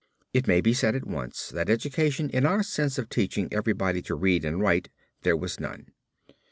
[0.33, 4.15] It may be said at once that education in our sense of teaching everybody to
[4.15, 4.89] read and write
[5.21, 5.89] there was none.